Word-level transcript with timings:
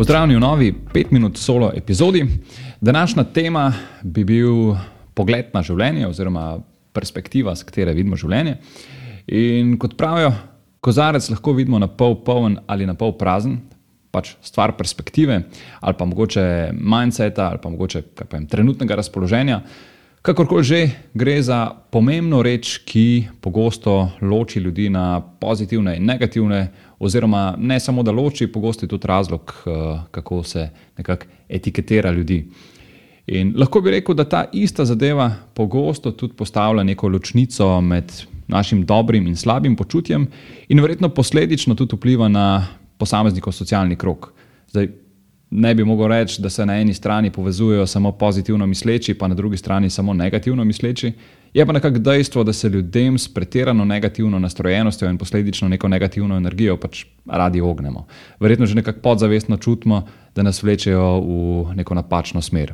Pozdravljeni 0.00 0.36
v 0.36 0.40
novi 0.40 0.74
5-minut 0.94 1.36
solo 1.36 1.72
epizodi. 1.76 2.24
Današnja 2.80 3.24
tema 3.24 3.72
bi 4.02 4.24
bil 4.24 4.72
pogled 5.14 5.50
na 5.52 5.60
življenje, 5.62 6.06
oziroma 6.08 6.54
perspektiva, 6.96 7.52
s 7.52 7.68
katero 7.68 7.92
vidimo 7.92 8.16
življenje. 8.16 8.54
In 9.28 9.74
kot 9.76 9.98
pravijo, 10.00 10.32
kozarec 10.80 11.28
lahko 11.28 11.52
vidimo 11.52 11.76
na 11.78 11.90
pol 11.92 12.16
poln 12.24 12.56
ali 12.66 12.88
na 12.88 12.96
pol 12.96 13.12
prazen, 13.20 13.58
pač 14.08 14.32
stvar 14.40 14.72
perspektive, 14.78 15.42
ali 15.84 16.00
pa 16.00 16.08
mogoče 16.08 16.46
mindseta, 16.72 17.50
ali 17.50 17.60
pa 17.60 17.68
mogoče 17.68 18.06
vem, 18.32 18.48
trenutnega 18.48 18.96
razpoloženja. 19.02 19.60
Kakorkoli 20.24 20.64
že, 20.64 20.80
gre 21.12 21.42
za 21.44 21.66
pomembno 21.92 22.40
reč, 22.44 22.78
ki 22.88 23.28
pogosto 23.40 24.14
loči 24.24 24.64
ljudi 24.64 24.88
na 24.88 25.20
pozitivne 25.20 25.98
in 26.00 26.08
negativne 26.08 26.70
oziroma 27.00 27.54
ne 27.58 27.80
samo 27.80 28.02
da 28.02 28.12
loči, 28.12 28.46
pogosto 28.52 28.84
je 28.84 28.88
tudi 28.88 29.06
razlog, 29.06 29.54
eh, 29.66 30.00
kako 30.10 30.42
se 30.42 30.68
nekako 30.98 31.26
etiketira 31.48 32.10
ljudi. 32.10 32.44
In 33.26 33.54
lahko 33.56 33.80
bi 33.80 33.90
rekel, 33.90 34.14
da 34.14 34.24
ta 34.24 34.44
ista 34.52 34.84
zadeva 34.84 35.30
pogosto 35.54 36.10
tudi 36.10 36.34
postavlja 36.34 36.82
neko 36.82 37.08
ločnico 37.08 37.80
med 37.80 38.12
našim 38.48 38.84
dobrim 38.86 39.26
in 39.26 39.36
slabim 39.36 39.76
počutjem, 39.76 40.26
in 40.68 40.80
verjetno 40.80 41.08
posledično 41.08 41.74
tudi 41.74 41.96
vpliva 41.96 42.28
na 42.28 42.66
posameznikov 42.98 43.52
socialni 43.52 43.96
krok. 43.96 44.32
Zdaj, 44.68 44.88
ne 45.50 45.74
bi 45.74 45.84
mogel 45.84 46.08
reči, 46.08 46.42
da 46.42 46.50
se 46.50 46.66
na 46.66 46.80
eni 46.80 46.94
strani 46.94 47.30
povezujejo 47.30 47.86
samo 47.86 48.12
pozitivno 48.12 48.66
misleči, 48.66 49.14
pa 49.14 49.28
na 49.28 49.34
drugi 49.34 49.56
strani 49.56 49.90
samo 49.90 50.14
negativno 50.14 50.64
misleči. 50.64 51.12
Je 51.54 51.66
pa 51.66 51.72
nekako 51.72 51.98
dejstvo, 51.98 52.44
da 52.44 52.52
se 52.52 52.68
ljudem 52.68 53.18
s 53.18 53.34
pretirano 53.34 53.84
negativno 53.84 54.38
nastrojenostjo 54.38 55.10
in 55.10 55.18
posledično 55.18 55.68
neko 55.68 55.88
negativno 55.88 56.36
energijo 56.36 56.76
pač 56.76 57.04
radi 57.26 57.60
ognemo. 57.60 58.06
Verjetno 58.40 58.66
že 58.66 58.74
nekako 58.74 59.00
podzavestno 59.00 59.56
čutimo, 59.56 60.06
da 60.34 60.42
nas 60.42 60.62
vlečejo 60.62 61.20
v 61.20 61.74
neko 61.74 61.94
napačno 61.94 62.42
smer. 62.42 62.72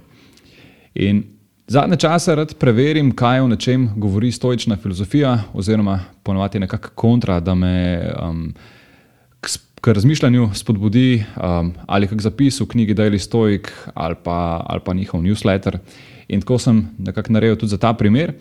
In 0.95 1.25
zadnje 1.67 1.97
čase 1.97 2.35
rad 2.35 2.55
preverim, 2.55 3.13
kaj 3.13 3.41
o 3.41 3.49
nečem 3.49 3.91
govori 3.97 4.33
stoična 4.33 4.77
filozofija, 4.77 5.39
oziroma 5.53 6.01
ponovadi 6.23 6.59
nekako 6.59 6.89
kontra, 6.95 7.41
da 7.41 7.55
me 7.55 8.03
um, 8.23 8.55
k, 9.87 9.93
razmišljanju 9.93 10.51
spodbudi 10.55 11.25
um, 11.37 11.75
ali 11.87 12.09
kak 12.09 12.21
zapis 12.21 12.61
v 12.61 12.67
knjigi 12.67 12.95
Daily 12.95 13.19
Stoic 13.19 13.69
ali 13.95 14.15
pa, 14.23 14.65
ali 14.67 14.81
pa 14.85 14.95
njihov 14.95 15.23
newsletter. 15.23 15.79
In 16.29 16.41
tako 16.41 16.59
sem 16.59 16.89
nekako 16.99 17.33
naredil 17.33 17.57
tudi 17.57 17.71
za 17.71 17.79
ta 17.79 17.93
primer. 17.93 18.33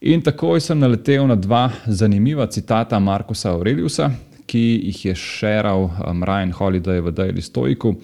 In 0.00 0.22
takoj 0.22 0.60
sem 0.60 0.78
naletel 0.78 1.26
na 1.26 1.34
dva 1.34 1.70
zanimiva 1.86 2.46
citata 2.46 2.98
Markusa 2.98 3.50
Aureliusa, 3.50 4.10
ki 4.46 4.80
jih 4.84 5.04
je 5.04 5.14
šeral 5.14 5.84
um, 5.84 6.24
Ryan 6.24 6.52
Holiday 6.52 7.00
v 7.04 7.12
Daily 7.12 7.44
Stoicu. 7.44 7.94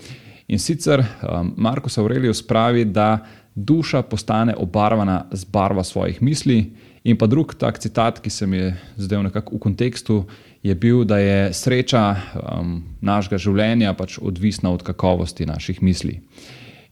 In 0.49 0.59
sicer 0.59 1.01
um, 1.01 1.55
Markus 1.57 1.99
Aurelius 1.99 2.43
pravi, 2.47 2.85
da 2.85 3.25
duša 3.55 4.03
postane 4.03 4.55
obarvana 4.57 5.25
z 5.33 5.45
barvo 5.45 5.85
svojih 5.85 6.23
misli. 6.23 6.73
In 7.05 7.19
pa 7.21 7.27
drug 7.27 7.55
tak 7.55 7.79
citat, 7.79 8.21
ki 8.21 8.31
se 8.31 8.47
mi 8.47 8.57
je 8.57 8.77
zdel 8.97 9.23
nekako 9.23 9.57
v 9.57 9.59
kontekstu, 9.59 10.25
je 10.63 10.75
bil, 10.75 11.05
da 11.05 11.19
je 11.19 11.53
sreča 11.53 12.17
um, 12.17 12.83
našega 13.01 13.39
življenja 13.39 13.93
pač 13.95 14.17
odvisna 14.19 14.73
od 14.73 14.83
kakovosti 14.83 15.47
naših 15.47 15.83
misli. 15.83 16.21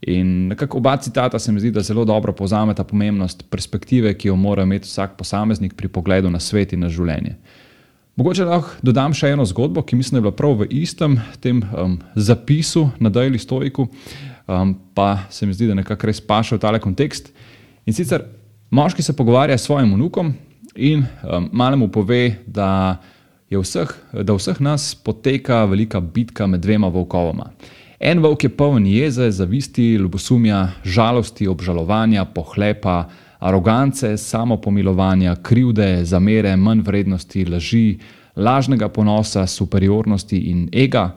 In 0.02 0.48
nekako 0.50 0.78
oba 0.78 0.96
citata 0.96 1.38
se 1.38 1.52
mi 1.52 1.60
zdi, 1.60 1.70
da 1.70 1.80
zelo 1.80 2.04
dobro 2.04 2.32
povzameta 2.32 2.84
pomembnost 2.84 3.46
perspektive, 3.50 4.14
ki 4.18 4.28
jo 4.28 4.36
mora 4.36 4.66
imeti 4.66 4.90
vsak 4.90 5.16
posameznik 5.16 5.74
pri 5.74 5.88
pogledu 5.88 6.30
na 6.30 6.40
svet 6.40 6.72
in 6.72 6.82
na 6.84 6.90
življenje. 6.90 7.36
Mogoče 8.16 8.44
lahko 8.44 8.82
dodam 8.84 9.14
še 9.16 9.30
eno 9.32 9.46
zgodbo, 9.48 9.80
ki 9.82 9.96
mislim, 9.96 10.18
da 10.18 10.20
je 10.20 10.26
bila 10.26 10.36
prav 10.36 10.58
v 10.60 10.66
istem 10.82 11.16
tem 11.40 11.62
um, 11.72 11.96
zapisu 12.12 12.90
na 13.00 13.08
Daily 13.08 13.40
Stoiku, 13.40 13.86
um, 14.46 14.74
pa 14.94 15.18
se 15.30 15.46
mi 15.46 15.54
zdi, 15.54 15.66
da 15.66 15.74
nekako 15.74 16.06
res 16.06 16.20
paše 16.20 16.56
v 16.56 16.62
tale 16.62 16.80
kontekst. 16.80 17.32
In 17.86 17.94
sicer 17.94 18.24
moški 18.70 19.02
se 19.02 19.16
pogovarja 19.16 19.58
s 19.58 19.66
svojim 19.66 19.94
vnukom 19.94 20.34
in 20.76 21.04
um, 21.22 21.48
malemu 21.52 21.88
pove, 21.92 22.36
da, 22.46 22.98
vseh, 23.50 23.90
da 24.12 24.34
vseh 24.34 24.60
nas 24.60 24.94
poteka 24.94 25.64
velika 25.64 26.00
bitka 26.00 26.46
med 26.46 26.60
dvema 26.60 26.88
volkovoma. 26.88 27.50
En 28.02 28.18
volk 28.18 28.44
je 28.44 28.50
poln 28.50 28.86
jeze, 28.86 29.30
zavisti, 29.30 29.92
ljubosumja, 29.94 30.68
žalosti, 30.84 31.46
obžalovanja, 31.46 32.24
pohlepa, 32.24 33.04
arogance, 33.38 34.16
samopomilovanja, 34.16 35.36
krivde, 35.42 36.04
zamere, 36.04 36.56
manj 36.56 36.82
vrednosti, 36.82 37.44
laži, 37.44 37.98
lažnega 38.36 38.88
ponosa, 38.88 39.46
superiornosti 39.46 40.38
in 40.50 40.68
ega. 40.72 41.12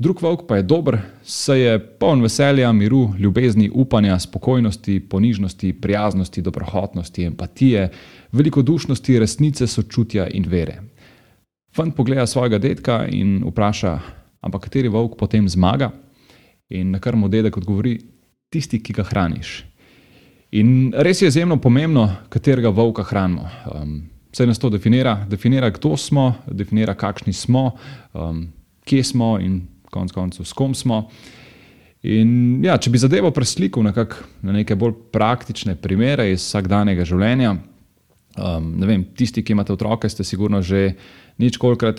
Drug 0.00 0.22
volk 0.22 0.46
pa 0.48 0.56
je 0.56 0.62
dober, 0.64 0.96
saj 1.22 1.60
je 1.60 1.72
poln 2.00 2.22
veselja, 2.24 2.70
miru, 2.72 3.10
ljubezni, 3.18 3.66
upanja, 3.74 4.18
spokojnosti, 4.18 5.00
ponižnosti, 5.00 5.72
prijaznosti, 5.80 6.42
dobrohotnosti, 6.42 7.24
empatije, 7.24 7.90
velikodušnosti, 8.32 9.18
resnice, 9.18 9.66
sočutja 9.66 10.24
in 10.32 10.46
vere. 10.48 10.78
Fant 11.76 11.92
pogleda 11.96 12.24
svojega 12.26 12.58
dedka 12.58 13.02
in 13.12 13.42
vpraša, 13.44 13.98
ampak 14.40 14.62
kateri 14.62 14.88
volk 14.88 15.18
potem 15.18 15.48
zmaga? 15.48 15.90
In 16.70 16.90
na 16.90 16.98
kar 16.98 17.16
mu 17.16 17.28
dedek 17.28 17.58
odgovori, 17.60 17.98
tisti, 18.48 18.80
ki 18.80 18.96
ga 18.96 19.04
hraniš. 19.04 19.50
In 20.56 20.94
res 20.96 21.20
je 21.20 21.28
izjemno 21.28 21.58
pomembno, 21.60 22.06
katerega 22.28 22.72
volka 22.72 23.04
hranimo. 23.04 23.50
Um, 23.74 23.92
vse 24.32 24.46
nas 24.46 24.58
to 24.58 24.70
definira, 24.72 25.26
definira, 25.28 25.68
kdo 25.70 25.92
smo, 25.96 26.32
definira, 26.46 26.94
kakšni 26.94 27.36
smo, 27.36 27.74
um, 28.14 28.46
kje 28.84 29.04
smo 29.04 29.34
in 29.38 29.60
konec 29.90 30.14
koncev 30.14 30.46
s 30.46 30.56
kom 30.56 30.74
smo. 30.74 31.08
In 32.02 32.62
ja, 32.64 32.78
če 32.80 32.90
bi 32.90 33.00
zadevo 33.00 33.28
preslikal 33.36 33.84
na 33.84 34.54
neke 34.54 34.76
bolj 34.78 34.94
praktične 35.12 35.76
primere 35.76 36.30
iz 36.32 36.46
vsakdanjega 36.46 37.04
življenja. 37.04 37.58
Um, 38.40 38.72
vem, 38.86 39.04
tisti, 39.18 39.42
ki 39.42 39.52
imate 39.52 39.74
otroke, 39.74 40.08
ste, 40.08 40.22
že, 40.22 40.94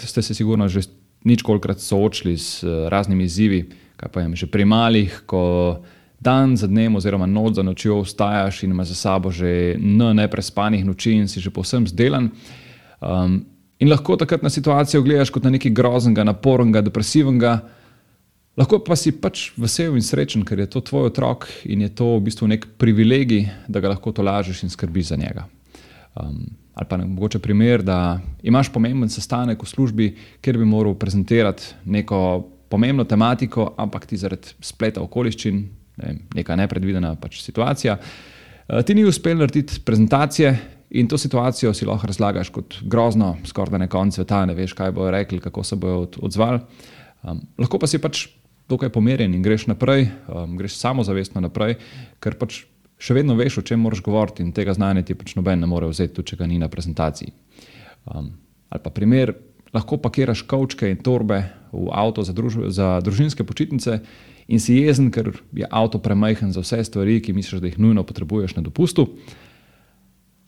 ste 0.08 0.22
se 0.22 0.34
sigurno 0.34 0.68
že 0.68 0.88
ničkolikrat 1.28 1.80
soočili 1.80 2.38
s 2.38 2.64
uh, 2.64 2.88
raznimi 2.90 3.28
izzivi, 3.28 3.66
kaj 4.00 4.10
pa 4.10 4.24
jim 4.24 4.34
že 4.36 4.48
pri 4.48 4.66
malih, 4.66 5.22
ko 5.30 5.84
dan 6.22 6.56
za 6.58 6.68
dnem 6.68 6.96
oziroma 6.96 7.26
noč 7.26 7.60
za 7.60 7.64
nočjo 7.64 8.02
vstajaš 8.02 8.64
in 8.64 8.72
imaš 8.72 8.88
za 8.88 8.96
sabo 8.96 9.32
že 9.32 9.76
n 9.78 10.02
neprespanih 10.16 10.86
noči 10.86 11.18
in 11.18 11.28
si 11.28 11.42
že 11.42 11.50
povsem 11.50 11.86
zdelan. 11.86 12.32
Um, 13.02 13.46
in 13.78 13.90
lahko 13.90 14.18
takrat 14.18 14.42
na 14.42 14.50
situacijo 14.50 15.02
gledaš 15.02 15.30
kot 15.30 15.44
na 15.44 15.50
nekaj 15.50 15.74
groznega, 15.74 16.24
napornega, 16.24 16.82
depresivnega. 16.82 17.81
Lahko 18.60 18.82
pa 18.84 18.98
si 19.00 19.14
pač 19.16 19.50
vesel 19.56 19.96
in 19.96 20.04
srečen, 20.04 20.44
ker 20.44 20.60
je 20.60 20.68
to 20.68 20.82
tvoj 20.84 21.08
otrok 21.08 21.48
in 21.64 21.86
je 21.86 21.92
to 21.96 22.18
v 22.18 22.26
bistvu 22.26 22.50
nek 22.52 22.66
privilegij, 22.82 23.46
da 23.72 23.80
ga 23.80 23.94
lahko 23.94 24.12
to 24.12 24.26
lažeš 24.28 24.66
in 24.66 24.74
skrbiš 24.74 25.14
za 25.14 25.18
njega. 25.20 25.46
Um, 26.20 26.50
ali 26.76 26.88
pa 26.90 26.98
mogoče 27.00 27.40
primer, 27.40 27.84
da 27.84 28.20
imaš 28.44 28.68
pomemben 28.74 29.10
sestanek 29.10 29.64
v 29.64 29.70
službi, 29.72 30.08
kjer 30.44 30.60
bi 30.60 30.68
moral 30.68 30.98
prezentirati 31.00 31.64
neko 31.86 32.20
pomembno 32.72 33.06
tematiko, 33.08 33.70
ampak 33.80 34.06
ti 34.06 34.20
zaradi 34.20 34.52
spleta 34.60 35.00
okoliščin, 35.04 35.64
ne, 36.04 36.14
neka 36.36 36.56
nepredvidena 36.60 37.16
pač 37.20 37.40
situacija, 37.46 37.96
eh, 37.96 38.84
ti 38.84 38.96
ni 38.96 39.08
uspel 39.08 39.40
narediti 39.40 39.80
prezentacije 39.86 40.54
in 41.00 41.08
to 41.08 41.18
situacijo 41.18 41.72
si 41.74 41.88
lahko 41.88 42.12
razlagaš 42.12 42.52
kot 42.52 42.82
grozno, 42.84 43.38
skoraj 43.48 43.78
da 43.78 43.84
ne 43.86 43.88
konc 43.88 44.16
sveta, 44.16 44.44
ne 44.46 44.60
veš, 44.60 44.76
kaj 44.76 44.92
bojo 44.92 45.16
rekli, 45.16 45.40
kako 45.40 45.64
se 45.64 45.80
bojo 45.80 46.10
odzvali. 46.20 46.60
Um, 47.24 47.40
lahko 47.60 47.80
pa 47.80 47.88
si 47.88 48.00
pač 48.02 48.26
dokaj 48.72 48.92
pomerjen 48.96 49.36
in 49.36 49.44
greš 49.44 49.68
naprej, 49.70 50.08
um, 50.28 50.56
greš 50.60 50.80
samozavestno 50.80 51.44
naprej, 51.44 51.78
ker 52.24 52.40
pač 52.40 52.64
še 53.02 53.18
vedno 53.18 53.36
veš, 53.38 53.60
o 53.62 53.66
čem 53.66 53.82
moraš 53.82 54.04
govoriti 54.06 54.46
in 54.46 54.54
tega 54.56 54.76
znanja 54.78 55.04
ti 55.06 55.18
pač 55.18 55.36
noben 55.38 55.64
ne 55.64 55.70
more 55.70 55.90
vzeti, 55.90 56.14
tudi 56.18 56.34
če 56.34 56.42
ga 56.42 56.50
ni 56.50 56.60
na 56.62 56.70
prezentaciji. 56.72 57.34
Um, 58.06 58.34
ali 58.70 58.84
pa 58.84 58.94
primer, 58.94 59.34
lahko 59.74 59.98
pakiraš 60.02 60.44
kavčke 60.48 60.90
in 60.92 61.02
torbe 61.02 61.44
v 61.72 61.88
avto 61.96 62.24
za, 62.28 62.36
druž 62.36 62.72
za 62.76 63.00
družinske 63.04 63.44
počitnice 63.48 64.02
in 64.52 64.60
si 64.60 64.82
jezen, 64.82 65.12
ker 65.12 65.32
je 65.56 65.68
avto 65.70 66.02
premajhen 66.04 66.52
za 66.52 66.64
vse 66.64 66.84
stvari, 66.84 67.22
ki 67.24 67.34
misliš, 67.34 67.62
da 67.64 67.72
jih 67.72 67.80
nujno 67.80 68.04
potrebuješ 68.04 68.58
na 68.60 68.66
dopustu. 68.66 69.08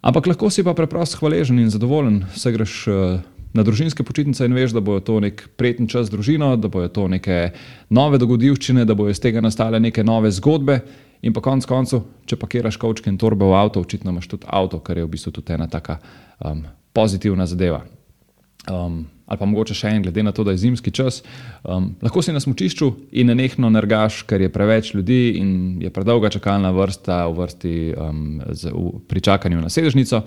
Ampak 0.04 0.28
lahko 0.28 0.50
si 0.52 0.66
pa 0.68 0.76
preprosto 0.76 1.22
hvaležen 1.22 1.62
in 1.64 1.72
zadovoljen, 1.72 2.26
da 2.28 2.52
greš 2.52 2.74
eh, 2.92 3.22
na 3.54 3.64
družinske 3.64 4.04
počitnice 4.04 4.46
in 4.46 4.54
veš, 4.58 4.74
da 4.74 4.82
bo 4.82 5.00
to 5.00 5.20
nek 5.22 5.46
prijeten 5.58 5.88
čas 5.88 6.10
z 6.10 6.16
družino, 6.16 6.56
da 6.58 6.68
bo 6.74 6.86
to 6.88 7.08
neke 7.08 7.54
nove 7.94 8.18
dogodivščine, 8.22 8.86
da 8.86 8.98
bo 8.98 9.08
iz 9.10 9.22
tega 9.22 9.42
nastale 9.42 9.80
neke 9.80 10.04
nove 10.04 10.32
zgodbe. 10.34 10.82
In 11.24 11.32
pa 11.32 11.40
konec 11.40 11.66
koncev, 11.70 12.04
če 12.28 12.36
pakiraš 12.36 12.78
kavčke 12.82 13.08
in 13.08 13.18
torbe 13.22 13.48
v 13.48 13.56
avto, 13.56 13.80
očitno 13.86 14.12
imaš 14.12 14.28
tudi 14.28 14.50
avto, 14.50 14.82
kar 14.84 15.00
je 15.00 15.06
v 15.06 15.12
bistvu 15.14 15.32
tudi 15.38 15.54
ena 15.56 15.70
taka 15.72 16.02
um, 16.44 16.66
pozitivna 16.92 17.48
zadeva. 17.48 17.86
Um, 18.68 19.06
ali 19.28 19.40
pa 19.40 19.48
mogoče 19.48 19.76
še 19.76 19.94
en, 19.94 20.02
glede 20.04 20.24
na 20.24 20.34
to, 20.36 20.44
da 20.44 20.52
je 20.52 20.60
zimski 20.66 20.92
čas, 20.92 21.22
um, 21.64 21.94
lahko 22.04 22.22
si 22.24 22.36
na 22.36 22.42
smočišču 22.44 22.90
in 23.16 23.32
ne 23.32 23.38
nehno 23.40 23.72
nergaš, 23.72 24.22
ker 24.28 24.44
je 24.44 24.52
preveč 24.52 24.94
ljudi 24.98 25.38
in 25.40 25.54
je 25.84 25.92
predolga 25.96 26.32
čakalna 26.34 26.74
vrsta 26.76 27.24
v 27.30 27.40
vrsti 27.40 27.74
um, 27.96 28.20
z, 28.52 28.76
v, 28.76 28.92
pri 29.08 29.24
čakanju 29.24 29.64
na 29.64 29.72
sedežnico. 29.72 30.24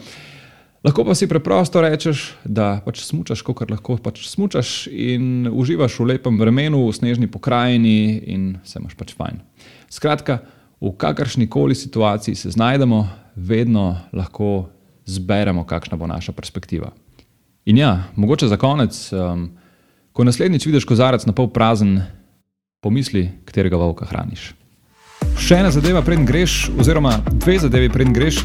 Lahko 0.87 1.03
pa 1.03 1.19
si 1.19 1.27
preprosto 1.27 1.83
rečeš, 1.83 2.37
da 2.47 2.79
pač 2.85 3.01
smučaš, 3.03 3.41
kot 3.43 3.67
lahko 3.73 3.97
pač 3.99 4.29
smučaš 4.31 4.87
in 4.87 5.49
uživaš 5.51 5.97
v 5.99 6.13
lepem 6.13 6.39
vremenu, 6.39 6.85
v 6.87 6.95
snežni 6.95 7.27
pokrajini 7.27 8.23
in 8.31 8.45
se 8.63 8.79
imaš 8.79 8.95
pač 8.95 9.11
fajn. 9.19 9.41
Skratka, 9.91 10.45
v 10.79 10.93
kakršni 10.95 11.49
koli 11.51 11.75
situaciji 11.75 12.39
se 12.39 12.55
znajdemo, 12.55 13.03
vedno 13.35 13.99
lahko 14.15 14.71
zberemo, 15.11 15.67
kakšna 15.67 15.99
bo 15.99 16.07
naša 16.07 16.31
perspektiva. 16.31 16.95
In 17.67 17.83
ja, 17.83 18.07
mogoče 18.15 18.47
za 18.47 18.55
konec, 18.55 18.95
um, 19.11 19.51
ko 20.15 20.23
naslednjič 20.23 20.71
vidiš 20.71 20.87
kozarec 20.87 21.27
na 21.27 21.35
pol 21.35 21.51
prazen, 21.51 21.99
pomisli, 22.79 23.27
katerega 23.43 23.75
volka 23.75 24.07
hraniš. 24.07 24.53
Še 25.35 25.65
ena 25.65 25.75
zadeva, 25.75 26.07
preden 26.07 26.31
greš, 26.31 26.69
oziroma 26.79 27.19
dve 27.43 27.59
zadevi, 27.59 27.91
preden 27.91 28.15
greš. 28.15 28.45